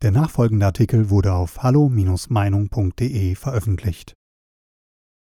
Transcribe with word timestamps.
Der 0.00 0.12
nachfolgende 0.12 0.64
Artikel 0.64 1.10
wurde 1.10 1.32
auf 1.32 1.64
hallo-meinung.de 1.64 3.34
veröffentlicht. 3.34 4.14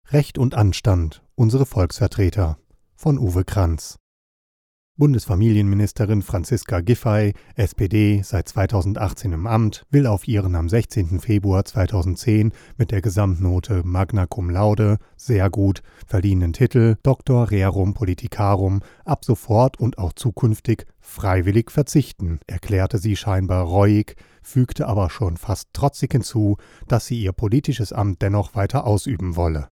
Recht 0.09 0.39
und 0.39 0.55
Anstand, 0.55 1.23
unsere 1.35 1.67
Volksvertreter 1.67 2.57
von 2.95 3.19
Uwe 3.19 3.45
Kranz. 3.45 3.99
Bundesfamilienministerin 4.95 6.21
Franziska 6.21 6.81
Giffey, 6.81 7.33
SPD, 7.55 8.21
seit 8.23 8.47
2018 8.47 9.31
im 9.31 9.47
Amt, 9.47 9.87
will 9.89 10.05
auf 10.05 10.27
ihren 10.27 10.55
am 10.55 10.69
16. 10.69 11.19
Februar 11.19 11.65
2010 11.65 12.51
mit 12.77 12.91
der 12.91 13.01
Gesamtnote 13.01 13.81
Magna 13.83 14.27
Cum 14.27 14.51
Laude, 14.51 14.99
sehr 15.15 15.49
gut, 15.49 15.81
verliehenen 16.05 16.53
Titel 16.53 16.97
Dr. 17.01 17.49
Rerum 17.49 17.95
Politicarum 17.95 18.81
ab 19.03 19.25
sofort 19.25 19.79
und 19.79 19.97
auch 19.97 20.13
zukünftig 20.13 20.85
freiwillig 20.99 21.71
verzichten, 21.71 22.39
erklärte 22.45 22.99
sie 22.99 23.15
scheinbar 23.15 23.63
reuig, 23.65 24.15
fügte 24.43 24.87
aber 24.87 25.09
schon 25.09 25.37
fast 25.37 25.69
trotzig 25.73 26.11
hinzu, 26.11 26.57
dass 26.87 27.07
sie 27.07 27.19
ihr 27.19 27.31
politisches 27.31 27.93
Amt 27.93 28.21
dennoch 28.21 28.53
weiter 28.53 28.85
ausüben 28.85 29.35
wolle. 29.37 29.72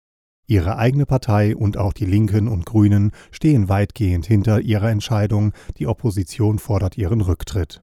Ihre 0.50 0.78
eigene 0.78 1.04
Partei 1.04 1.54
und 1.54 1.76
auch 1.76 1.92
die 1.92 2.06
Linken 2.06 2.48
und 2.48 2.64
Grünen 2.64 3.12
stehen 3.30 3.68
weitgehend 3.68 4.24
hinter 4.24 4.62
ihrer 4.62 4.90
Entscheidung, 4.90 5.52
die 5.76 5.86
Opposition 5.86 6.58
fordert 6.58 6.96
ihren 6.96 7.20
Rücktritt. 7.20 7.82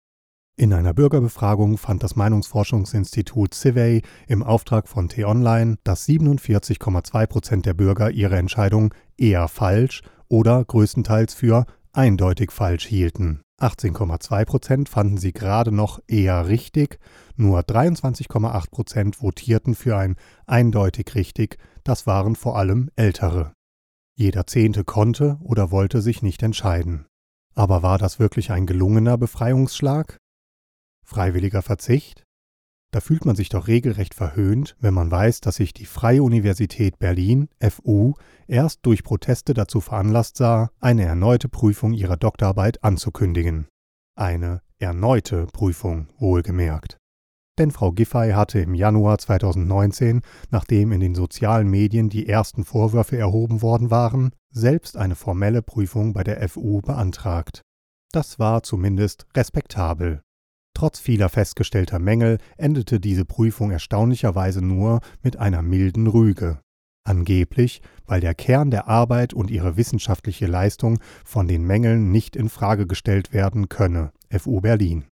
In 0.57 0.73
einer 0.73 0.95
Bürgerbefragung 0.95 1.77
fand 1.77 2.01
das 2.01 2.15
Meinungsforschungsinstitut 2.15 3.53
Civey 3.53 4.01
im 4.27 4.41
Auftrag 4.41 4.87
von 4.87 5.09
T-Online, 5.09 5.75
dass 5.83 6.07
47,2 6.07 7.27
Prozent 7.27 7.65
der 7.67 7.75
Bürger 7.75 8.09
ihre 8.09 8.37
Entscheidung 8.37 8.91
eher 9.15 9.47
falsch 9.47 10.01
oder 10.27 10.65
größtenteils 10.65 11.35
für 11.35 11.67
eindeutig 11.93 12.51
falsch 12.51 12.87
hielten. 12.87 13.44
18,2 13.61 14.45
Prozent 14.45 14.89
fanden 14.89 15.17
sie 15.17 15.31
gerade 15.31 15.71
noch 15.71 15.99
eher 16.07 16.47
richtig, 16.47 16.99
nur 17.37 17.61
23,8 17.61 18.69
Prozent 18.69 19.15
votierten 19.15 19.75
für 19.75 19.97
ein 19.97 20.17
eindeutig 20.45 21.15
richtig, 21.15 21.57
das 21.83 22.05
waren 22.05 22.35
vor 22.35 22.57
allem 22.57 22.89
Ältere. 22.95 23.53
Jeder 24.17 24.45
Zehnte 24.47 24.83
konnte 24.83 25.37
oder 25.41 25.71
wollte 25.71 26.01
sich 26.01 26.21
nicht 26.21 26.43
entscheiden. 26.43 27.05
Aber 27.53 27.81
war 27.81 27.97
das 27.97 28.19
wirklich 28.19 28.51
ein 28.51 28.65
gelungener 28.65 29.17
Befreiungsschlag? 29.17 30.17
Freiwilliger 31.05 31.61
Verzicht? 31.61 32.24
Da 32.95 33.01
fühlt 33.01 33.25
man 33.25 33.35
sich 33.35 33.49
doch 33.49 33.67
regelrecht 33.67 34.13
verhöhnt, 34.13 34.77
wenn 34.79 34.93
man 34.93 35.11
weiß, 35.11 35.41
dass 35.41 35.57
sich 35.57 35.73
die 35.73 35.85
Freie 35.85 36.23
Universität 36.23 36.97
Berlin, 36.97 37.49
FU, 37.59 38.13
erst 38.47 38.85
durch 38.85 39.03
Proteste 39.03 39.53
dazu 39.53 39.81
veranlasst 39.81 40.37
sah, 40.37 40.69
eine 40.79 41.03
erneute 41.03 41.49
Prüfung 41.49 41.91
ihrer 41.91 42.15
Doktorarbeit 42.15 42.85
anzukündigen. 42.85 43.67
Eine 44.15 44.61
erneute 44.79 45.45
Prüfung, 45.47 46.07
wohlgemerkt. 46.19 46.95
Denn 47.59 47.71
Frau 47.71 47.91
Giffey 47.91 48.31
hatte 48.31 48.59
im 48.61 48.73
Januar 48.73 49.17
2019, 49.17 50.21
nachdem 50.49 50.93
in 50.93 51.01
den 51.01 51.15
sozialen 51.15 51.67
Medien 51.69 52.07
die 52.07 52.29
ersten 52.29 52.63
Vorwürfe 52.63 53.17
erhoben 53.17 53.61
worden 53.61 53.91
waren, 53.91 54.31
selbst 54.51 54.95
eine 54.95 55.15
formelle 55.15 55.61
Prüfung 55.61 56.13
bei 56.13 56.23
der 56.23 56.47
FU 56.47 56.79
beantragt. 56.79 57.61
Das 58.13 58.39
war 58.39 58.63
zumindest 58.63 59.27
respektabel. 59.35 60.21
Trotz 60.75 60.99
vieler 60.99 61.29
festgestellter 61.29 61.99
Mängel 61.99 62.37
endete 62.57 62.99
diese 62.99 63.23
Prüfung 63.23 63.71
erstaunlicherweise 63.71 64.61
nur 64.61 64.99
mit 65.23 65.37
einer 65.37 65.61
milden 65.61 66.05
Rüge. 66.05 66.59
Angeblich, 67.07 67.81
weil 68.05 68.19
der 68.19 68.35
Kern 68.35 68.71
der 68.71 68.87
Arbeit 68.87 69.33
und 69.33 69.49
ihre 69.49 69.77
wissenschaftliche 69.77 70.47
Leistung 70.47 70.99
von 71.23 71.47
den 71.47 71.63
Mängeln 71.63 72.11
nicht 72.11 72.35
in 72.35 72.49
Frage 72.49 72.87
gestellt 72.87 73.31
werden 73.31 73.69
könne. 73.69 74.11
FU 74.29 74.59
Berlin. 74.59 75.05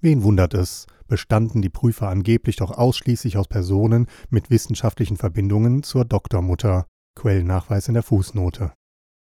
Wen 0.00 0.22
wundert 0.22 0.54
es, 0.54 0.86
bestanden 1.06 1.60
die 1.60 1.70
Prüfer 1.70 2.08
angeblich 2.08 2.56
doch 2.56 2.70
ausschließlich 2.70 3.36
aus 3.36 3.48
Personen 3.48 4.06
mit 4.30 4.48
wissenschaftlichen 4.48 5.18
Verbindungen 5.18 5.82
zur 5.82 6.06
Doktormutter. 6.06 6.86
Quellennachweis 7.14 7.88
in 7.88 7.94
der 7.94 8.02
Fußnote. 8.02 8.72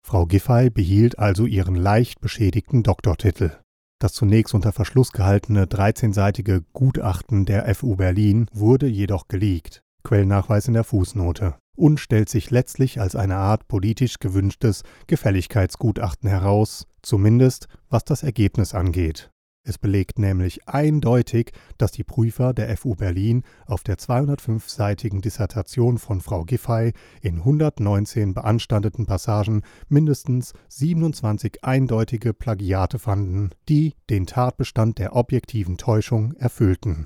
Frau 0.06 0.25
Giffey 0.25 0.69
behielt 0.72 1.19
also 1.19 1.46
ihren 1.46 1.75
leicht 1.75 2.22
beschädigten 2.22 2.81
Doktortitel. 2.81 3.52
Das 4.00 4.14
zunächst 4.14 4.54
unter 4.54 4.72
Verschluss 4.72 5.12
gehaltene 5.12 5.66
13-seitige 5.66 6.64
Gutachten 6.72 7.46
der 7.46 7.74
FU 7.76 7.98
Berlin 7.98 8.46
wurde 8.54 8.88
jedoch 8.88 9.28
geleakt. 9.28 9.84
Quellennachweis 10.04 10.70
in 10.70 10.74
der 10.74 10.86
Fußnote. 10.86 11.56
Und 11.76 12.00
stellt 12.00 12.30
sich 12.30 12.50
letztlich 12.50 13.02
als 13.02 13.18
eine 13.18 13.36
Art 13.36 13.68
politisch 13.68 14.20
gewünschtes 14.20 14.84
Gefälligkeitsgutachten 15.08 16.30
heraus, 16.30 16.88
zumindest 17.02 17.68
was 17.90 18.06
das 18.06 18.24
Ergebnis 18.24 18.74
angeht. 18.74 19.32
Es 19.69 19.78
belegt 19.78 20.18
nämlich 20.18 20.68
eindeutig, 20.68 21.52
dass 21.78 21.91
die 21.91 22.03
Prüfer 22.03 22.56
der 22.56 22.75
FU 22.75 22.96
Berlin 22.96 23.44
auf 23.68 23.84
der 23.84 24.00
205-seitigen 24.00 25.22
Dissertation 25.22 26.00
von 26.00 26.22
Frau 26.22 26.44
Giffey 26.44 26.94
in 27.22 27.38
119 27.38 28.34
beanstandeten 28.34 29.06
Passagen 29.06 29.62
mindestens 29.88 30.53
27 30.69 31.63
eindeutige 31.63 32.34
Plagiate 32.34 32.97
fanden, 32.97 33.52
die 33.69 33.94
den 34.09 34.25
Tatbestand 34.25 34.97
der 34.97 35.16
objektiven 35.16 35.78
Täuschung 35.78 36.34
erfüllten. 36.34 37.06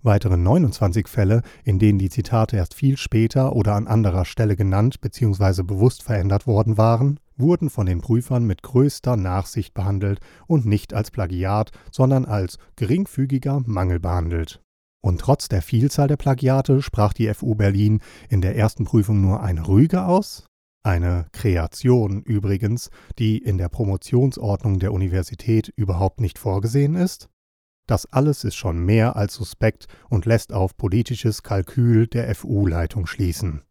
Weitere 0.00 0.36
29 0.36 1.08
Fälle, 1.08 1.42
in 1.64 1.80
denen 1.80 1.98
die 1.98 2.10
Zitate 2.10 2.56
erst 2.56 2.74
viel 2.74 2.96
später 2.96 3.56
oder 3.56 3.74
an 3.74 3.88
anderer 3.88 4.26
Stelle 4.26 4.54
genannt 4.54 5.00
bzw. 5.00 5.64
bewusst 5.64 6.04
verändert 6.04 6.46
worden 6.46 6.78
waren, 6.78 7.18
wurden 7.36 7.70
von 7.70 7.86
den 7.86 8.00
Prüfern 8.00 8.44
mit 8.44 8.62
größter 8.62 9.16
Nachsicht 9.16 9.74
behandelt 9.74 10.20
und 10.46 10.66
nicht 10.66 10.94
als 10.94 11.10
Plagiat, 11.10 11.70
sondern 11.90 12.24
als 12.24 12.58
geringfügiger 12.76 13.62
Mangel 13.66 14.00
behandelt. 14.00 14.62
Und 15.02 15.20
trotz 15.20 15.48
der 15.48 15.62
Vielzahl 15.62 16.08
der 16.08 16.16
Plagiate 16.16 16.82
sprach 16.82 17.12
die 17.12 17.32
FU 17.32 17.54
Berlin 17.54 18.00
in 18.28 18.40
der 18.40 18.56
ersten 18.56 18.84
Prüfung 18.84 19.20
nur 19.20 19.42
eine 19.42 19.68
Rüge 19.68 20.04
aus? 20.04 20.46
Eine 20.82 21.26
Kreation 21.32 22.22
übrigens, 22.22 22.90
die 23.18 23.38
in 23.38 23.58
der 23.58 23.68
Promotionsordnung 23.68 24.78
der 24.78 24.92
Universität 24.92 25.72
überhaupt 25.76 26.20
nicht 26.20 26.38
vorgesehen 26.38 26.94
ist? 26.94 27.28
Das 27.88 28.06
alles 28.12 28.42
ist 28.42 28.56
schon 28.56 28.78
mehr 28.78 29.14
als 29.16 29.34
suspekt 29.34 29.86
und 30.08 30.26
lässt 30.26 30.52
auf 30.52 30.76
politisches 30.76 31.42
Kalkül 31.42 32.08
der 32.08 32.34
FU-Leitung 32.34 33.06
schließen. 33.06 33.62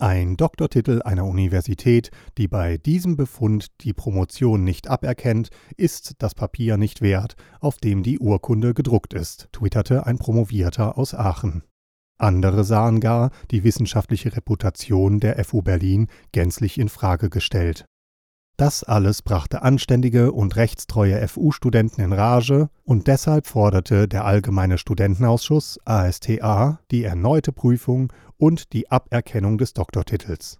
Ein 0.00 0.36
Doktortitel 0.36 1.02
einer 1.02 1.24
Universität, 1.24 2.12
die 2.38 2.46
bei 2.46 2.76
diesem 2.76 3.16
Befund 3.16 3.66
die 3.80 3.92
Promotion 3.92 4.62
nicht 4.62 4.86
aberkennt, 4.86 5.50
ist 5.76 6.14
das 6.18 6.36
Papier 6.36 6.76
nicht 6.76 7.00
wert, 7.00 7.34
auf 7.58 7.78
dem 7.78 8.04
die 8.04 8.20
Urkunde 8.20 8.74
gedruckt 8.74 9.12
ist, 9.12 9.48
twitterte 9.50 10.06
ein 10.06 10.18
Promovierter 10.18 10.96
aus 10.96 11.14
Aachen. 11.14 11.64
Andere 12.16 12.62
sahen 12.62 13.00
gar 13.00 13.32
die 13.50 13.64
wissenschaftliche 13.64 14.36
Reputation 14.36 15.18
der 15.18 15.44
FU 15.44 15.62
Berlin 15.62 16.06
gänzlich 16.30 16.78
in 16.78 16.88
Frage 16.88 17.28
gestellt. 17.28 17.84
Das 18.58 18.82
alles 18.82 19.22
brachte 19.22 19.62
anständige 19.62 20.32
und 20.32 20.56
rechtstreue 20.56 21.28
FU-Studenten 21.28 22.00
in 22.00 22.12
Rage 22.12 22.70
und 22.82 23.06
deshalb 23.06 23.46
forderte 23.46 24.08
der 24.08 24.24
Allgemeine 24.24 24.78
Studentenausschuss 24.78 25.78
ASTA 25.84 26.80
die 26.90 27.04
erneute 27.04 27.52
Prüfung 27.52 28.12
und 28.36 28.72
die 28.72 28.90
Aberkennung 28.90 29.58
des 29.58 29.74
Doktortitels. 29.74 30.58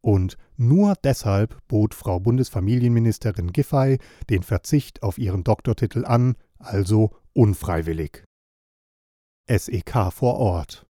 Und 0.00 0.36
nur 0.56 0.94
deshalb 1.02 1.58
bot 1.66 1.92
Frau 1.92 2.20
Bundesfamilienministerin 2.20 3.52
Giffey 3.52 3.98
den 4.30 4.44
Verzicht 4.44 5.02
auf 5.02 5.18
ihren 5.18 5.42
Doktortitel 5.42 6.04
an, 6.04 6.36
also 6.60 7.10
unfreiwillig. 7.32 8.22
SEK 9.48 10.12
vor 10.12 10.36
Ort 10.36 10.86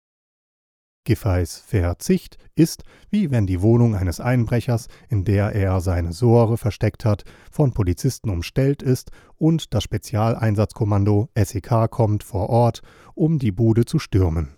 Giffeys 1.07 1.57
Verzicht 1.57 2.37
ist, 2.55 2.83
wie 3.09 3.31
wenn 3.31 3.47
die 3.47 3.61
Wohnung 3.61 3.95
eines 3.95 4.19
Einbrechers, 4.19 4.89
in 5.07 5.23
der 5.23 5.55
er 5.55 5.79
seine 5.79 6.11
Sohre 6.11 6.57
versteckt 6.57 7.05
hat, 7.05 7.23
von 7.49 7.71
Polizisten 7.71 8.29
umstellt 8.29 8.83
ist 8.83 9.11
und 9.37 9.73
das 9.73 9.83
Spezialeinsatzkommando 9.83 11.29
SEK 11.33 11.89
kommt 11.89 12.25
vor 12.25 12.49
Ort, 12.49 12.81
um 13.15 13.39
die 13.39 13.53
Bude 13.53 13.85
zu 13.85 13.99
stürmen. 13.99 14.57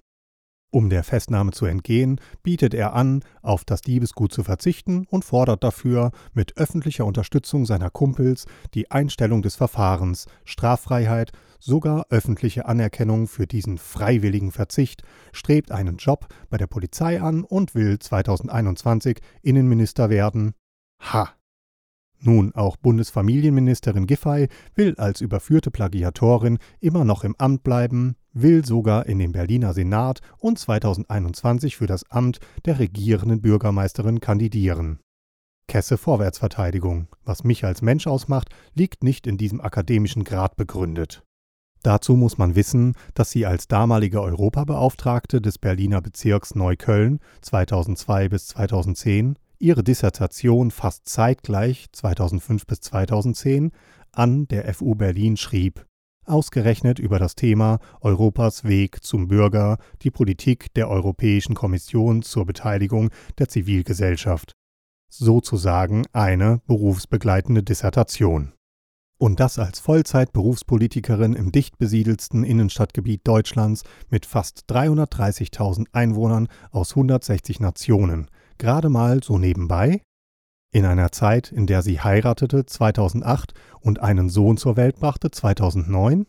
Um 0.71 0.89
der 0.89 1.03
Festnahme 1.03 1.51
zu 1.51 1.67
entgehen, 1.67 2.19
bietet 2.41 2.73
er 2.73 2.93
an, 2.93 3.23
auf 3.43 3.63
das 3.63 3.81
Diebesgut 3.81 4.31
zu 4.31 4.43
verzichten 4.43 5.05
und 5.09 5.25
fordert 5.25 5.63
dafür 5.63 6.11
mit 6.33 6.57
öffentlicher 6.57 7.05
Unterstützung 7.05 7.67
seiner 7.67 7.91
Kumpels 7.91 8.45
die 8.73 8.89
Einstellung 8.89 9.43
des 9.43 9.55
Verfahrens, 9.55 10.25
Straffreiheit, 10.45 11.31
sogar 11.59 12.07
öffentliche 12.09 12.65
Anerkennung 12.65 13.27
für 13.27 13.47
diesen 13.47 13.77
freiwilligen 13.77 14.51
Verzicht, 14.51 15.03
strebt 15.31 15.71
einen 15.71 15.97
Job 15.97 16.27
bei 16.49 16.57
der 16.57 16.67
Polizei 16.67 17.21
an 17.21 17.43
und 17.43 17.75
will 17.75 17.99
2021 17.99 19.19
Innenminister 19.41 20.09
werden. 20.09 20.53
Ha! 20.99 21.33
Nun, 22.21 22.53
auch 22.53 22.75
Bundesfamilienministerin 22.75 24.05
Giffey 24.05 24.49
will 24.75 24.95
als 24.97 25.21
überführte 25.21 25.71
Plagiatorin 25.71 26.57
immer 26.81 27.05
noch 27.05 27.23
im 27.23 27.35
Amt 27.37 27.63
bleiben, 27.63 28.15
will 28.33 28.65
sogar 28.65 29.05
in 29.05 29.19
den 29.19 29.31
Berliner 29.31 29.73
Senat 29.73 30.19
und 30.37 30.59
2021 30.59 31.77
für 31.77 31.87
das 31.87 32.09
Amt 32.11 32.39
der 32.65 32.79
regierenden 32.79 33.41
Bürgermeisterin 33.41 34.19
kandidieren. 34.19 34.99
Kesse 35.67 35.97
Vorwärtsverteidigung. 35.97 37.07
Was 37.23 37.43
mich 37.43 37.63
als 37.63 37.81
Mensch 37.81 38.07
ausmacht, 38.07 38.49
liegt 38.73 39.03
nicht 39.03 39.27
in 39.27 39.37
diesem 39.37 39.61
akademischen 39.61 40.23
Grad 40.23 40.57
begründet. 40.57 41.23
Dazu 41.81 42.15
muss 42.15 42.37
man 42.37 42.55
wissen, 42.55 42.93
dass 43.13 43.31
sie 43.31 43.45
als 43.45 43.67
damalige 43.67 44.21
Europabeauftragte 44.21 45.41
des 45.41 45.57
Berliner 45.57 46.01
Bezirks 46.01 46.55
Neukölln 46.55 47.19
2002 47.41 48.29
bis 48.29 48.47
2010 48.47 49.37
ihre 49.59 49.83
Dissertation 49.83 50.71
fast 50.71 51.07
zeitgleich 51.07 51.87
2005 51.91 52.65
bis 52.65 52.81
2010 52.81 53.71
an 54.11 54.47
der 54.47 54.73
FU 54.73 54.95
Berlin 54.95 55.37
schrieb, 55.37 55.85
ausgerechnet 56.25 56.99
über 56.99 57.19
das 57.19 57.35
Thema 57.35 57.79
Europas 58.01 58.63
Weg 58.63 59.03
zum 59.03 59.27
Bürger, 59.27 59.77
die 60.01 60.11
Politik 60.11 60.73
der 60.73 60.89
Europäischen 60.89 61.55
Kommission 61.55 62.21
zur 62.21 62.45
Beteiligung 62.45 63.09
der 63.37 63.49
Zivilgesellschaft. 63.49 64.53
Sozusagen 65.09 66.05
eine 66.13 66.61
berufsbegleitende 66.67 67.63
Dissertation. 67.63 68.53
Und 69.21 69.41
das 69.41 69.59
als 69.59 69.81
Vollzeit-Berufspolitikerin 69.81 71.33
im 71.33 71.51
dicht 71.51 71.77
besiedelsten 71.77 72.45
Innenstadtgebiet 72.45 73.27
Deutschlands 73.27 73.83
mit 74.09 74.25
fast 74.25 74.63
330.000 74.71 75.87
Einwohnern 75.91 76.47
aus 76.71 76.91
160 76.91 77.59
Nationen. 77.59 78.29
Gerade 78.57 78.87
mal 78.87 79.21
so 79.21 79.37
nebenbei? 79.37 80.03
In 80.71 80.85
einer 80.85 81.11
Zeit, 81.11 81.51
in 81.51 81.67
der 81.67 81.81
sie 81.81 81.99
heiratete 81.99 82.65
2008 82.65 83.53
und 83.81 83.99
einen 83.99 84.29
Sohn 84.29 84.55
zur 84.55 84.77
Welt 84.77 85.01
brachte 85.01 85.31
2009? 85.31 86.25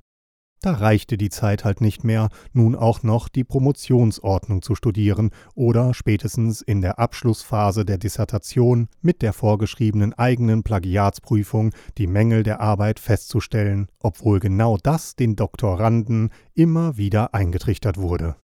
Da 0.62 0.72
reichte 0.72 1.16
die 1.16 1.30
Zeit 1.30 1.64
halt 1.64 1.80
nicht 1.80 2.04
mehr, 2.04 2.28
nun 2.52 2.76
auch 2.76 3.02
noch 3.02 3.30
die 3.30 3.44
Promotionsordnung 3.44 4.60
zu 4.60 4.74
studieren 4.74 5.30
oder 5.54 5.94
spätestens 5.94 6.60
in 6.60 6.82
der 6.82 6.98
Abschlussphase 6.98 7.86
der 7.86 7.96
Dissertation 7.96 8.88
mit 9.00 9.22
der 9.22 9.32
vorgeschriebenen 9.32 10.12
eigenen 10.12 10.62
Plagiatsprüfung 10.62 11.72
die 11.96 12.06
Mängel 12.06 12.42
der 12.42 12.60
Arbeit 12.60 13.00
festzustellen, 13.00 13.88
obwohl 14.00 14.38
genau 14.38 14.76
das 14.76 15.16
den 15.16 15.34
Doktoranden 15.34 16.28
immer 16.52 16.98
wieder 16.98 17.32
eingetrichtert 17.32 17.96
wurde. 17.96 18.36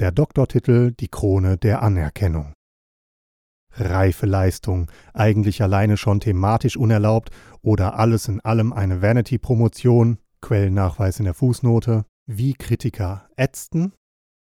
Der 0.00 0.12
Doktortitel 0.12 0.92
die 0.92 1.08
Krone 1.08 1.56
der 1.56 1.80
Anerkennung. 1.80 2.52
Reife 3.72 4.26
Leistung, 4.26 4.90
eigentlich 5.14 5.62
alleine 5.62 5.96
schon 5.96 6.20
thematisch 6.20 6.76
unerlaubt 6.76 7.30
oder 7.62 7.98
alles 7.98 8.28
in 8.28 8.40
allem 8.40 8.72
eine 8.72 9.00
Vanity-Promotion, 9.00 10.18
Quellennachweis 10.40 11.18
in 11.18 11.24
der 11.24 11.34
Fußnote, 11.34 12.04
wie 12.26 12.54
Kritiker 12.54 13.28
ätzten, 13.36 13.92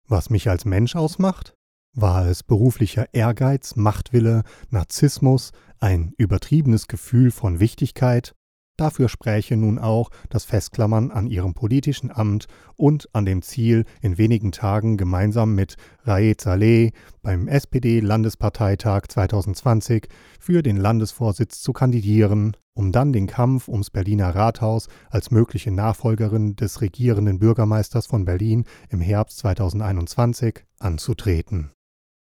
was 0.08 0.30
mich 0.30 0.50
als 0.50 0.66
Mensch 0.66 0.96
ausmacht, 0.96 1.54
war 1.94 2.26
es 2.28 2.44
beruflicher 2.44 3.14
Ehrgeiz, 3.14 3.76
Machtwille, 3.76 4.44
Narzissmus, 4.70 5.52
ein 5.80 6.14
übertriebenes 6.18 6.88
Gefühl 6.88 7.32
von 7.32 7.60
Wichtigkeit, 7.60 8.36
Dafür 8.78 9.10
spräche 9.10 9.58
nun 9.58 9.80
auch 9.80 10.12
das 10.30 10.46
Festklammern 10.46 11.10
an 11.10 11.26
ihrem 11.26 11.56
politischen 11.56 12.12
Amt 12.12 12.46
und 12.76 13.10
an 13.12 13.26
dem 13.26 13.42
Ziel, 13.42 13.86
in 14.02 14.20
wenigen 14.20 14.52
Tagen 14.52 14.98
gemeinsam 14.98 15.56
mit 15.56 15.78
Raed 16.04 16.40
Saleh 16.40 16.92
beim 17.24 17.48
SPD-Landesparteitag 17.48 19.08
2020 19.10 20.08
für 20.40 20.62
den 20.62 20.78
Landesvorsitz 20.78 21.60
zu 21.60 21.74
kandidieren, 21.74 22.56
um 22.78 22.92
dann 22.92 23.12
den 23.12 23.26
Kampf 23.26 23.68
ums 23.68 23.90
Berliner 23.90 24.36
Rathaus 24.36 24.88
als 25.10 25.32
mögliche 25.32 25.72
Nachfolgerin 25.72 26.56
des 26.56 26.82
regierenden 26.82 27.40
Bürgermeisters 27.40 28.06
von 28.06 28.24
Berlin 28.24 28.66
im 28.90 29.02
Herbst 29.02 29.40
2021 29.40 30.64
anzutreten. 30.78 31.72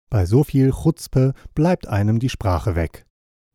Bei 0.09 0.25
so 0.25 0.45
viel 0.45 0.73
Chutzpe 0.73 1.35
bleibt 1.55 1.89
einem 1.89 2.21
die 2.21 2.31
Sprache 2.31 2.75
weg. 2.75 3.05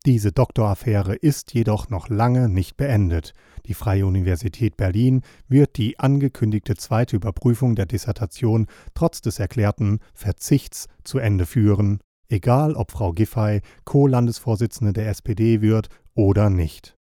Diese 0.06 0.30
Doktoraffäre 0.30 1.16
ist 1.16 1.54
jedoch 1.54 1.88
noch 1.88 2.08
lange 2.08 2.48
nicht 2.48 2.76
beendet. 2.76 3.34
Die 3.66 3.74
Freie 3.74 4.06
Universität 4.06 4.76
Berlin 4.76 5.22
wird 5.48 5.78
die 5.78 5.98
angekündigte 5.98 6.76
zweite 6.76 7.16
Überprüfung 7.16 7.74
der 7.74 7.86
Dissertation 7.86 8.66
trotz 8.94 9.20
des 9.20 9.40
erklärten 9.40 9.98
Verzichts 10.14 10.86
zu 11.02 11.18
Ende 11.18 11.46
führen, 11.46 12.00
egal 12.28 12.74
ob 12.74 12.90
Frau 12.90 13.12
Giffey 13.12 13.60
Co-Landesvorsitzende 13.84 14.92
der 14.92 15.08
SPD 15.08 15.60
wird 15.60 15.88
oder 16.14 16.50
nicht. 16.50 16.94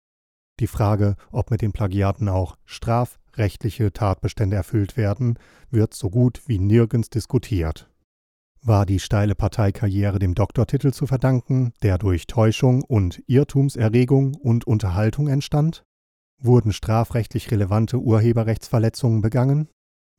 Die 0.60 0.66
Frage, 0.66 1.16
ob 1.30 1.50
mit 1.50 1.62
den 1.62 1.72
Plagiaten 1.72 2.28
auch 2.28 2.56
strafrechtliche 2.64 3.92
Tatbestände 3.92 4.56
erfüllt 4.56 4.96
werden, 4.96 5.38
wird 5.70 5.94
so 5.94 6.10
gut 6.10 6.42
wie 6.46 6.58
nirgends 6.58 7.10
diskutiert. 7.10 7.88
War 8.60 8.86
die 8.86 8.98
steile 8.98 9.36
Parteikarriere 9.36 10.18
dem 10.18 10.34
Doktortitel 10.34 10.92
zu 10.92 11.06
verdanken, 11.06 11.72
der 11.82 11.96
durch 11.96 12.26
Täuschung 12.26 12.82
und 12.82 13.22
Irrtumserregung 13.26 14.34
und 14.34 14.66
Unterhaltung 14.66 15.28
entstand? 15.28 15.84
Wurden 16.40 16.72
strafrechtlich 16.72 17.50
relevante 17.50 17.98
Urheberrechtsverletzungen 17.98 19.22
begangen? 19.22 19.68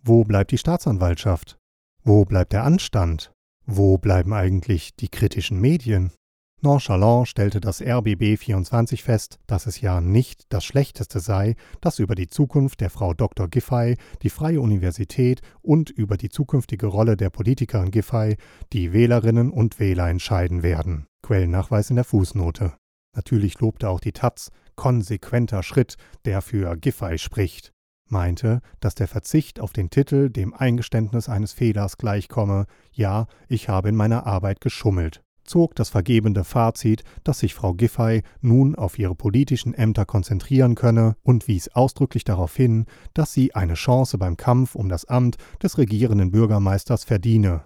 Wo 0.01 0.23
bleibt 0.23 0.51
die 0.51 0.57
Staatsanwaltschaft? 0.57 1.57
Wo 2.03 2.23
bleibt 2.23 2.53
der 2.53 2.63
Anstand? 2.63 3.33
Wo 3.65 3.97
bleiben 3.97 4.33
eigentlich 4.33 4.95
die 4.95 5.09
kritischen 5.09 5.59
Medien? 5.59 6.13
Nonchalant 6.61 7.25
stellte 7.25 7.61
das 7.61 7.81
RBB 7.81 8.37
24 8.37 9.01
fest, 9.01 9.39
dass 9.47 9.65
es 9.65 9.79
ja 9.79 10.01
nicht 10.01 10.43
das 10.49 10.65
Schlechteste 10.65 11.21
sei, 11.21 11.55
dass 11.79 11.99
über 11.99 12.15
die 12.15 12.27
Zukunft 12.27 12.81
der 12.81 12.89
Frau 12.89 13.13
Dr. 13.13 13.47
Giffey, 13.47 13.95
die 14.23 14.29
Freie 14.29 14.59
Universität 14.59 15.41
und 15.61 15.89
über 15.89 16.17
die 16.17 16.27
zukünftige 16.27 16.87
Rolle 16.87 17.15
der 17.15 17.29
Politikerin 17.29 17.91
Giffey 17.91 18.35
die 18.73 18.91
Wählerinnen 18.91 19.51
und 19.51 19.79
Wähler 19.79 20.09
entscheiden 20.09 20.61
werden. 20.61 21.07
Quellennachweis 21.21 21.91
in 21.91 21.95
der 21.95 22.05
Fußnote. 22.05 22.73
Natürlich 23.15 23.57
lobte 23.59 23.87
auch 23.87 24.01
die 24.01 24.11
Taz, 24.11 24.51
konsequenter 24.75 25.63
Schritt, 25.63 25.95
der 26.25 26.41
für 26.41 26.75
Giffey 26.75 27.17
spricht 27.17 27.71
meinte, 28.11 28.61
dass 28.79 28.95
der 28.95 29.07
Verzicht 29.07 29.59
auf 29.59 29.71
den 29.71 29.91
Titel 29.91 30.31
dem 30.31 30.55
Eingeständnis 30.55 31.29
eines 31.29 31.53
Fehlers 31.53 31.99
gleichkomme, 31.99 32.65
ja, 32.91 33.27
ich 33.47 33.69
habe 33.69 33.89
in 33.89 33.95
meiner 33.95 34.25
Arbeit 34.25 34.61
geschummelt 34.61 35.21
zog 35.49 35.75
das 35.75 35.89
vergebende 35.89 36.43
Fazit, 36.43 37.03
dass 37.23 37.39
sich 37.39 37.53
Frau 37.53 37.73
Giffey 37.73 38.21
nun 38.39 38.75
auf 38.75 38.97
ihre 38.99 39.15
politischen 39.15 39.73
Ämter 39.73 40.05
konzentrieren 40.05 40.75
könne 40.75 41.15
und 41.23 41.47
wies 41.47 41.69
ausdrücklich 41.69 42.23
darauf 42.23 42.55
hin, 42.55 42.85
dass 43.13 43.33
sie 43.33 43.55
eine 43.55 43.73
Chance 43.73 44.17
beim 44.17 44.37
Kampf 44.37 44.75
um 44.75 44.87
das 44.87 45.05
Amt 45.05 45.37
des 45.61 45.77
regierenden 45.77 46.31
Bürgermeisters 46.31 47.03
verdiene. 47.03 47.65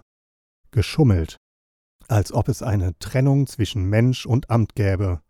Geschummelt. 0.70 1.36
Als 2.08 2.32
ob 2.32 2.48
es 2.48 2.62
eine 2.62 2.98
Trennung 2.98 3.46
zwischen 3.46 3.84
Mensch 3.84 4.26
und 4.26 4.50
Amt 4.50 4.74
gäbe, 4.74 5.20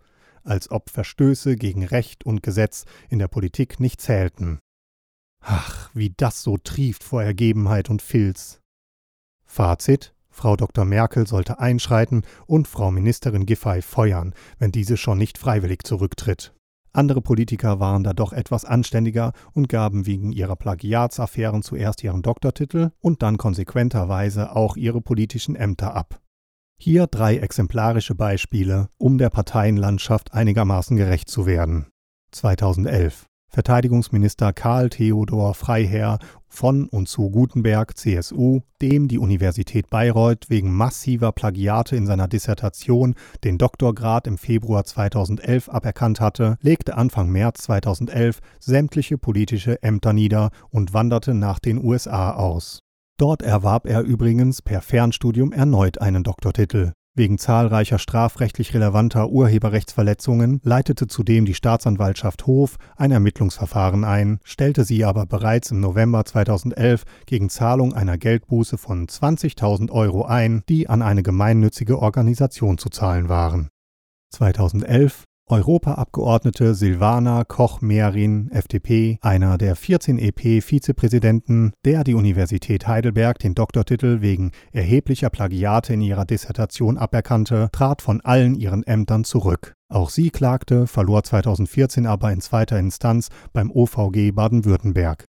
als 0.43 0.71
ob 0.71 0.91
Verstöße 0.91 1.57
gegen 1.57 1.85
Recht 1.85 2.25
und 2.25 2.43
Gesetz 2.43 2.85
in 3.09 3.19
der 3.19 3.29
Politik 3.29 3.81
nicht 3.81 4.01
zählten. 4.01 4.61
Ach, 5.41 5.91
wie 5.95 6.15
das 6.17 6.43
so 6.43 6.57
trieft 6.57 7.05
vor 7.05 7.23
Ergebenheit 7.23 7.91
und 7.91 8.01
Filz. 8.01 8.61
Fazit 9.45 10.14
Frau 10.35 10.57
Dr. 10.57 10.85
Merkel 10.85 11.29
sollte 11.29 11.61
einschreiten 11.61 12.23
und 12.47 12.67
Frau 12.67 12.91
Ministerin 12.91 13.47
Giffey 13.47 13.81
feuern, 13.83 14.35
wenn 14.59 14.73
diese 14.73 14.97
schon 14.97 15.17
nicht 15.17 15.39
freiwillig 15.39 15.85
zurücktritt. 15.85 16.53
Andere 16.93 17.23
Politiker 17.23 17.79
waren 17.79 18.03
da 18.03 18.13
doch 18.13 18.33
etwas 18.33 18.65
anständiger 18.65 19.33
und 19.53 19.69
gaben 19.69 20.07
wegen 20.07 20.33
ihrer 20.33 20.57
Plagiatsaffären 20.57 21.63
zuerst 21.63 22.03
ihren 22.03 22.23
Doktortitel 22.23 22.91
und 23.01 23.23
dann 23.23 23.39
konsequenterweise 23.39 24.55
auch 24.55 24.77
ihre 24.77 25.01
politischen 25.01 25.55
Ämter 25.55 25.95
ab. 25.95 26.21
Hier 26.81 27.07
drei 27.07 27.37
exemplarische 27.37 28.17
Beispiele, 28.17 28.89
um 28.99 29.19
der 29.19 29.31
Parteienlandschaft 29.31 30.35
einigermaßen 30.35 30.97
gerecht 30.97 31.29
zu 31.29 31.47
werden. 31.47 31.87
2011 32.33 33.27
Verteidigungsminister 33.55 34.53
Karl 34.53 34.91
Theodor 34.91 35.55
Freiherr 35.55 36.19
von 36.49 36.89
und 36.89 37.09
zu 37.09 37.31
Gutenberg, 37.31 37.97
CSU, 37.97 38.63
dem 38.83 39.07
die 39.07 39.19
Universität 39.19 39.91
Bayreuth 39.91 40.51
wegen 40.51 40.73
massiver 40.73 41.31
Plagiate 41.31 41.95
in 41.95 42.05
seiner 42.05 42.27
Dissertation 42.27 43.15
den 43.45 43.57
Doktorgrad 43.57 44.27
im 44.27 44.39
Februar 44.39 44.85
2011 44.85 45.69
aberkannt 45.69 46.21
hatte, 46.21 46.59
legte 46.63 46.97
Anfang 46.97 47.31
März 47.31 47.63
2011 47.63 48.41
sämtliche 48.59 49.19
politische 49.19 49.81
Ämter 49.85 50.13
nieder 50.13 50.51
und 50.71 50.93
wanderte 50.93 51.33
nach 51.33 51.61
den 51.61 51.83
USA 51.83 52.33
aus. 52.33 52.81
Dort 53.19 53.43
erwarb 53.43 53.87
er 53.87 54.03
übrigens 54.03 54.63
per 54.63 54.81
Fernstudium 54.81 55.53
erneut 55.53 56.01
einen 56.01 56.25
Doktortitel. 56.25 56.91
Wegen 57.17 57.39
zahlreicher 57.39 58.01
strafrechtlich 58.01 58.75
relevanter 58.75 59.29
Urheberrechtsverletzungen 59.31 60.61
leitete 60.65 61.07
zudem 61.07 61.45
die 61.45 61.55
Staatsanwaltschaft 61.55 62.47
Hof 62.49 62.77
ein 62.97 63.13
Ermittlungsverfahren 63.13 64.03
ein, 64.03 64.41
stellte 64.43 64.85
sie 64.85 65.05
aber 65.05 65.25
bereits 65.25 65.71
im 65.71 65.79
November 65.79 66.25
2011 66.25 67.05
gegen 67.27 67.51
Zahlung 67.51 67.95
einer 67.95 68.19
Geldbuße 68.19 68.79
von 68.79 69.07
20.000 69.07 69.93
Euro 69.93 70.25
ein, 70.25 70.65
die 70.69 70.89
an 70.89 71.03
eine 71.03 71.23
gemeinnützige 71.23 72.01
Organisation 72.01 72.79
zu 72.79 72.91
zahlen 72.91 73.29
waren. 73.29 73.69
2011 74.31 75.23
Europaabgeordnete 75.47 76.75
Silvana 76.75 77.45
Koch-Mehrin, 77.45 78.51
FDP, 78.51 79.19
einer 79.21 79.59
der 79.59 79.77
14 79.77 80.19
EP-Vizepräsidenten, 80.19 81.75
der 81.85 82.03
die 82.03 82.15
Universität 82.15 82.87
Heidelberg 82.87 83.39
den 83.41 83.55
Doktortitel 83.55 84.23
wegen 84.23 84.53
erheblicher 84.73 85.29
Plagiate 85.29 85.93
in 85.93 86.01
ihrer 86.01 86.25
Dissertation 86.25 86.97
aberkannte, 86.97 87.69
trat 87.73 88.01
von 88.01 88.23
allen 88.23 88.55
ihren 88.55 88.85
Ämtern 88.85 89.25
zurück. 89.25 89.75
Auch 89.93 90.09
sie 90.09 90.31
klagte, 90.31 90.87
verlor 90.87 91.23
2014 91.25 92.07
aber 92.07 92.33
in 92.33 92.41
zweiter 92.41 92.79
Instanz 92.79 93.29
beim 93.53 93.71
OVG 93.71 94.33
Baden-Württemberg. 94.33 95.27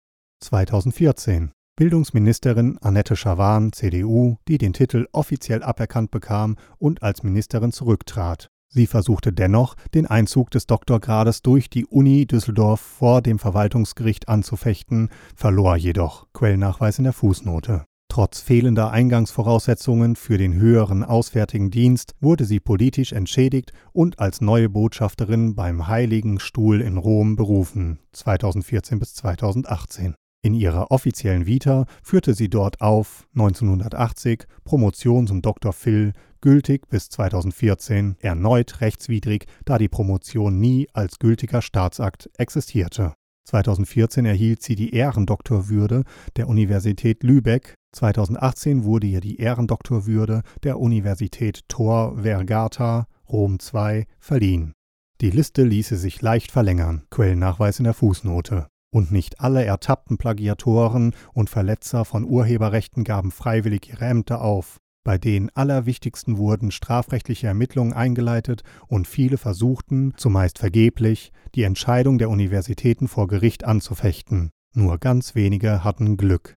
2014 0.44 1.52
Bildungsministerin 1.76 2.80
Annette 2.82 3.16
Schawan, 3.16 3.74
CDU, 3.74 4.38
die 4.48 4.58
den 4.58 4.74
Titel 4.74 5.08
offiziell 5.12 5.62
aberkannt 5.62 6.10
bekam 6.10 6.56
und 6.80 7.04
als 7.04 7.22
Ministerin 7.22 7.72
zurücktrat. 7.72 8.50
Sie 8.72 8.86
versuchte 8.86 9.34
dennoch, 9.34 9.76
den 9.96 10.06
Einzug 10.06 10.52
des 10.52 10.68
Doktorgrades 10.68 11.42
durch 11.42 11.72
die 11.72 11.88
Uni 11.88 12.28
Düsseldorf 12.28 12.80
vor 12.80 13.22
dem 13.24 13.40
Verwaltungsgericht 13.40 14.30
anzufechten, 14.30 15.10
verlor 15.36 15.76
jedoch. 15.76 16.28
Quellnachweis 16.34 17.00
in 17.00 17.06
der 17.06 17.14
Fußnote. 17.14 17.86
Trotz 18.12 18.42
fehlender 18.42 18.92
Eingangsvoraussetzungen 18.92 20.16
für 20.16 20.38
den 20.38 20.54
höheren 20.54 21.04
Auswärtigen 21.04 21.72
Dienst 21.72 22.14
wurde 22.20 22.46
sie 22.46 22.60
politisch 22.60 23.12
entschädigt 23.12 23.72
und 23.92 24.20
als 24.20 24.42
neue 24.42 24.70
Botschafterin 24.70 25.56
beim 25.56 25.88
Heiligen 25.88 26.40
Stuhl 26.40 26.82
in 26.82 26.98
Rom 26.98 27.36
berufen, 27.36 28.00
2014 28.14 29.00
bis 29.00 29.16
2018. 29.16 30.16
In 30.42 30.54
ihrer 30.54 30.90
offiziellen 30.90 31.46
Vita 31.46 31.86
führte 32.02 32.34
sie 32.34 32.50
dort 32.50 32.82
auf 32.82 33.28
1980 33.36 34.46
Promotion 34.64 35.28
zum 35.28 35.42
Dr. 35.42 35.74
Phil, 35.74 36.14
gültig 36.42 36.88
bis 36.90 37.10
2014, 37.10 38.18
erneut 38.20 38.82
rechtswidrig, 38.82 39.46
da 39.66 39.78
die 39.78 39.90
Promotion 39.90 40.60
nie 40.60 40.88
als 40.94 41.20
gültiger 41.20 41.62
Staatsakt 41.62 42.30
existierte. 42.38 43.14
2014 43.46 44.26
erhielt 44.26 44.62
sie 44.62 44.76
die 44.76 44.94
Ehrendoktorwürde 44.94 46.04
der 46.36 46.48
Universität 46.48 47.24
Lübeck. 47.24 47.74
2018 47.94 48.84
wurde 48.84 49.08
ihr 49.08 49.22
die 49.22 49.38
Ehrendoktorwürde 49.40 50.44
der 50.64 50.80
Universität 50.80 51.62
Tor 51.68 52.22
Vergata 52.22 53.08
Rom 53.28 53.58
II 53.74 54.06
verliehen. 54.20 54.74
Die 55.22 55.32
Liste 55.32 55.64
ließe 55.64 55.98
sich 55.98 56.22
leicht 56.22 56.52
verlängern. 56.52 57.04
Quellennachweis 57.10 57.80
in 57.80 57.86
der 57.86 57.94
Fußnote. 57.94 58.68
Und 58.92 59.12
nicht 59.12 59.40
alle 59.40 59.64
ertappten 59.66 60.18
Plagiatoren 60.18 61.14
und 61.34 61.50
Verletzer 61.50 62.06
von 62.06 62.24
Urheberrechten 62.24 63.04
gaben 63.04 63.32
freiwillig 63.32 63.90
ihre 63.90 64.06
Ämter 64.06 64.42
auf. 64.42 64.78
Bei 65.04 65.18
den 65.18 65.50
allerwichtigsten 65.56 66.38
wurden 66.38 66.72
strafrechtliche 66.72 67.48
Ermittlungen 67.48 67.94
eingeleitet 67.94 68.64
und 68.88 69.08
viele 69.08 69.38
versuchten, 69.38 70.14
zumeist 70.18 70.60
vergeblich, 70.60 71.32
die 71.56 71.64
Entscheidung 71.64 72.18
der 72.18 72.30
Universitäten 72.30 73.08
vor 73.08 73.28
Gericht 73.28 73.64
anzufechten. 73.64 74.52
Nur 74.74 74.98
ganz 74.98 75.36
wenige 75.36 75.84
hatten 75.84 76.18
Glück. 76.18 76.56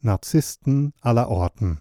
Narzissten 0.00 0.92
aller 1.00 1.28
Orten. 1.28 1.80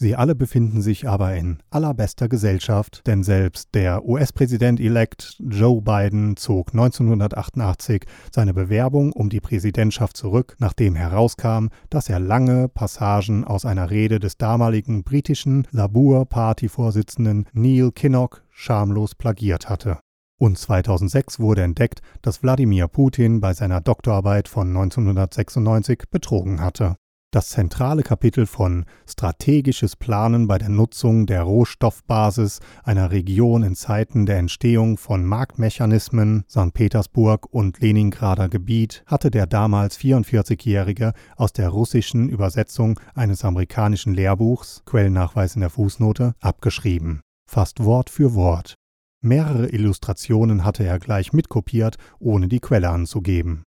Sie 0.00 0.14
alle 0.14 0.36
befinden 0.36 0.80
sich 0.80 1.08
aber 1.08 1.34
in 1.34 1.58
allerbester 1.70 2.28
Gesellschaft, 2.28 3.04
denn 3.08 3.24
selbst 3.24 3.74
der 3.74 4.04
US-Präsident-elect 4.04 5.38
Joe 5.40 5.82
Biden 5.82 6.36
zog 6.36 6.68
1988 6.72 8.04
seine 8.32 8.54
Bewerbung 8.54 9.10
um 9.12 9.28
die 9.28 9.40
Präsidentschaft 9.40 10.16
zurück, 10.16 10.54
nachdem 10.60 10.94
herauskam, 10.94 11.66
dass 11.90 12.08
er 12.08 12.20
lange 12.20 12.68
Passagen 12.68 13.42
aus 13.42 13.64
einer 13.64 13.90
Rede 13.90 14.20
des 14.20 14.38
damaligen 14.38 15.02
britischen 15.02 15.66
Labour-Party-Vorsitzenden 15.72 17.46
Neil 17.52 17.90
Kinnock 17.90 18.44
schamlos 18.50 19.16
plagiert 19.16 19.68
hatte. 19.68 19.98
Und 20.38 20.58
2006 20.58 21.40
wurde 21.40 21.62
entdeckt, 21.62 22.02
dass 22.22 22.44
Wladimir 22.44 22.86
Putin 22.86 23.40
bei 23.40 23.52
seiner 23.52 23.80
Doktorarbeit 23.80 24.46
von 24.46 24.68
1996 24.68 26.04
betrogen 26.08 26.60
hatte. 26.60 26.94
Das 27.30 27.50
zentrale 27.50 28.02
Kapitel 28.02 28.46
von 28.46 28.86
Strategisches 29.06 29.96
Planen 29.96 30.48
bei 30.48 30.56
der 30.56 30.70
Nutzung 30.70 31.26
der 31.26 31.42
Rohstoffbasis 31.42 32.60
einer 32.84 33.10
Region 33.10 33.62
in 33.62 33.74
Zeiten 33.74 34.24
der 34.24 34.38
Entstehung 34.38 34.96
von 34.96 35.26
Marktmechanismen 35.26 36.44
St. 36.48 36.72
Petersburg 36.72 37.46
und 37.50 37.80
Leningrader 37.80 38.48
Gebiet 38.48 39.02
hatte 39.04 39.30
der 39.30 39.46
damals 39.46 39.98
44-Jährige 39.98 41.12
aus 41.36 41.52
der 41.52 41.68
russischen 41.68 42.30
Übersetzung 42.30 42.98
eines 43.14 43.44
amerikanischen 43.44 44.14
Lehrbuchs, 44.14 44.80
Quellennachweis 44.86 45.54
in 45.54 45.60
der 45.60 45.70
Fußnote, 45.70 46.34
abgeschrieben. 46.40 47.20
Fast 47.46 47.84
Wort 47.84 48.08
für 48.08 48.32
Wort. 48.32 48.74
Mehrere 49.20 49.68
Illustrationen 49.68 50.64
hatte 50.64 50.84
er 50.84 50.98
gleich 50.98 51.34
mitkopiert, 51.34 51.98
ohne 52.18 52.48
die 52.48 52.60
Quelle 52.60 52.88
anzugeben. 52.88 53.64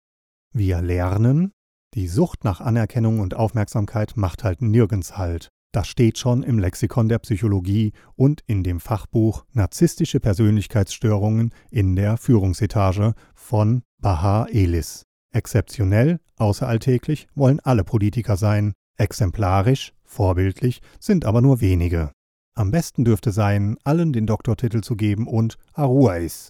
Wir 0.52 0.82
lernen, 0.82 1.52
die 1.94 2.08
Sucht 2.08 2.44
nach 2.44 2.62
Anerkennung 2.62 3.20
und 3.20 3.36
Aufmerksamkeit 3.36 4.16
macht 4.16 4.44
halt 4.44 4.62
nirgends 4.62 5.18
Halt. 5.18 5.50
Das 5.74 5.88
steht 5.88 6.18
schon 6.18 6.44
im 6.44 6.60
Lexikon 6.60 7.10
der 7.10 7.20
Psychologie 7.20 7.94
und 8.16 8.42
in 8.46 8.64
dem 8.64 8.80
Fachbuch 8.80 9.46
Narzisstische 9.54 10.20
Persönlichkeitsstörungen 10.20 11.54
in 11.70 11.96
der 11.96 12.18
Führungsetage 12.18 13.14
von 13.34 13.84
Baha 14.02 14.48
Elis. 14.52 15.04
Exzeptionell, 15.34 16.20
außeralltäglich 16.38 17.28
wollen 17.36 17.62
alle 17.62 17.84
Politiker 17.84 18.36
sein, 18.36 18.74
exemplarisch, 18.98 19.94
vorbildlich 20.04 20.82
sind 21.00 21.26
aber 21.26 21.42
nur 21.42 21.62
wenige. 21.62 22.12
Am 22.54 22.72
besten 22.72 23.06
dürfte 23.06 23.32
sein, 23.32 23.78
allen 23.86 24.12
den 24.12 24.28
Doktortitel 24.28 24.82
zu 24.82 24.98
geben 24.98 25.26
und 25.26 25.58
Aruais 25.74 26.50